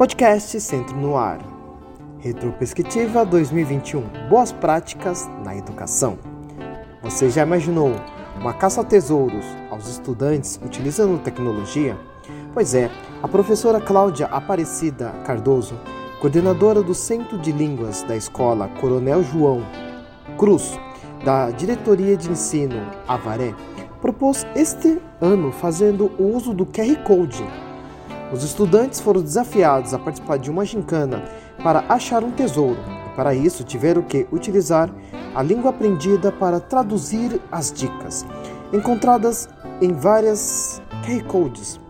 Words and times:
Podcast 0.00 0.58
Centro 0.62 0.96
no 0.96 1.14
Ar. 1.14 1.40
Retroperspectiva 2.20 3.22
2021. 3.22 4.02
Boas 4.30 4.50
práticas 4.50 5.28
na 5.44 5.54
educação. 5.54 6.18
Você 7.02 7.28
já 7.28 7.42
imaginou 7.42 7.92
uma 8.40 8.54
caça 8.54 8.80
a 8.80 8.84
tesouros 8.84 9.44
aos 9.70 9.86
estudantes 9.88 10.58
utilizando 10.64 11.22
tecnologia? 11.22 11.98
Pois 12.54 12.74
é, 12.74 12.90
a 13.22 13.28
professora 13.28 13.78
Cláudia 13.78 14.24
Aparecida 14.28 15.10
Cardoso, 15.26 15.78
coordenadora 16.18 16.82
do 16.82 16.94
Centro 16.94 17.36
de 17.36 17.52
Línguas 17.52 18.02
da 18.04 18.16
Escola 18.16 18.68
Coronel 18.80 19.22
João 19.22 19.62
Cruz, 20.38 20.80
da 21.26 21.50
Diretoria 21.50 22.16
de 22.16 22.30
Ensino 22.30 22.90
Avaré, 23.06 23.54
propôs 24.00 24.46
este 24.56 24.98
ano 25.20 25.52
fazendo 25.52 26.10
o 26.18 26.34
uso 26.34 26.54
do 26.54 26.64
QR 26.64 26.96
Code 27.04 27.44
os 28.32 28.44
estudantes 28.44 29.00
foram 29.00 29.22
desafiados 29.22 29.92
a 29.92 29.98
participar 29.98 30.38
de 30.38 30.50
uma 30.50 30.64
gincana 30.64 31.22
para 31.62 31.84
achar 31.88 32.22
um 32.22 32.30
tesouro, 32.30 32.78
e 33.06 33.16
para 33.16 33.34
isso 33.34 33.64
tiveram 33.64 34.02
que 34.02 34.26
utilizar 34.30 34.90
a 35.34 35.42
língua 35.42 35.70
aprendida 35.70 36.30
para 36.30 36.60
traduzir 36.60 37.40
as 37.50 37.72
dicas, 37.72 38.24
encontradas 38.72 39.48
em 39.80 39.92
várias 39.92 40.80
QR 41.04 41.24
codes. 41.24 41.80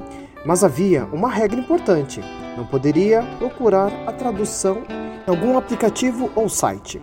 Mas 0.45 0.65
havia 0.65 1.05
uma 1.13 1.29
regra 1.29 1.61
importante: 1.61 2.21
não 2.57 2.65
poderia 2.67 3.23
procurar 3.39 3.93
a 4.07 4.13
tradução 4.13 4.79
em 5.27 5.31
algum 5.31 5.57
aplicativo 5.59 6.31
ou 6.35 6.49
site. 6.49 7.01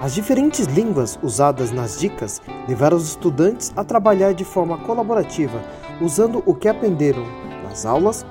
As 0.00 0.14
diferentes 0.14 0.66
línguas 0.66 1.18
usadas 1.22 1.72
nas 1.72 1.98
dicas 1.98 2.40
levaram 2.68 2.96
os 2.96 3.08
estudantes 3.08 3.72
a 3.74 3.82
trabalhar 3.82 4.34
de 4.34 4.44
forma 4.44 4.76
colaborativa, 4.78 5.60
usando 6.00 6.42
o 6.44 6.54
que 6.54 6.68
aprenderam 6.68 7.24
nas 7.64 7.86
aulas 7.86 8.24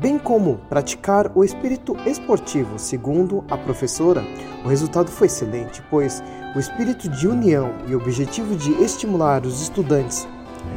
bem 0.00 0.18
como 0.18 0.56
praticar 0.68 1.30
o 1.34 1.44
espírito 1.44 1.94
esportivo. 2.06 2.78
Segundo 2.78 3.44
a 3.50 3.58
professora, 3.58 4.24
o 4.64 4.68
resultado 4.68 5.10
foi 5.10 5.26
excelente, 5.26 5.82
pois 5.90 6.22
o 6.56 6.58
espírito 6.58 7.08
de 7.08 7.28
união 7.28 7.74
e 7.86 7.94
o 7.94 7.98
objetivo 7.98 8.56
de 8.56 8.72
estimular 8.82 9.44
os 9.44 9.60
estudantes 9.60 10.26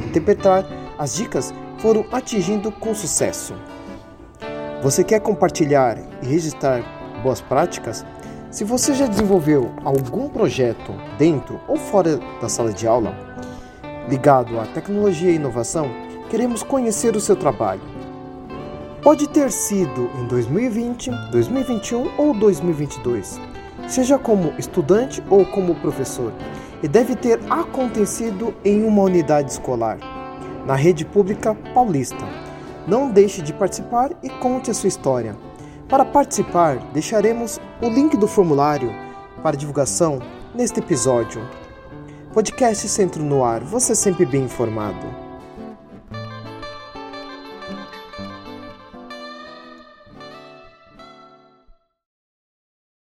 a 0.02 0.06
interpretar 0.06 0.66
as 1.00 1.16
dicas 1.16 1.54
foram 1.80 2.06
atingindo 2.12 2.70
com 2.70 2.94
sucesso. 2.94 3.56
Você 4.82 5.04
quer 5.06 5.22
compartilhar 5.22 5.98
e 6.22 6.28
registrar 6.28 6.84
boas 7.24 7.40
práticas? 7.40 8.06
Se 8.52 8.66
você 8.66 8.94
já 8.94 9.08
desenvolveu 9.08 9.72
algum 9.86 10.28
projeto 10.28 10.94
dentro 11.18 11.62
ou 11.68 11.78
fora 11.78 12.20
da 12.42 12.50
sala 12.50 12.74
de 12.74 12.86
aula 12.86 13.18
ligado 14.10 14.60
à 14.60 14.66
tecnologia 14.66 15.32
e 15.32 15.36
inovação, 15.36 15.90
queremos 16.30 16.62
conhecer 16.62 17.16
o 17.16 17.22
seu 17.22 17.38
trabalho. 17.38 18.03
Pode 19.04 19.28
ter 19.28 19.52
sido 19.52 20.10
em 20.18 20.28
2020, 20.28 21.12
2021 21.30 22.18
ou 22.18 22.34
2022, 22.34 23.38
seja 23.86 24.18
como 24.18 24.54
estudante 24.58 25.22
ou 25.30 25.46
como 25.46 25.76
professor, 25.76 26.32
e 26.82 26.88
deve 26.88 27.14
ter 27.14 27.38
acontecido 27.50 28.56
em 28.64 28.82
uma 28.86 29.02
unidade 29.02 29.52
escolar, 29.52 29.98
na 30.66 30.76
rede 30.76 31.04
pública 31.04 31.54
paulista. 31.74 32.26
Não 32.88 33.12
deixe 33.12 33.42
de 33.42 33.52
participar 33.52 34.12
e 34.24 34.30
conte 34.30 34.72
a 34.72 34.74
sua 34.74 34.88
história. 34.88 35.36
Para 35.90 36.06
participar, 36.06 36.78
deixaremos 36.94 37.60
o 37.82 37.90
link 37.90 38.16
do 38.16 38.28
formulário 38.28 38.90
para 39.44 39.58
divulgação 39.58 40.20
neste 40.56 40.80
episódio. 40.80 41.46
Podcast 42.34 42.88
Centro 42.88 43.22
no 43.22 43.44
Ar, 43.44 43.66
você 43.66 43.94
sempre 43.96 44.26
bem 44.26 44.44
informado. 44.44 45.23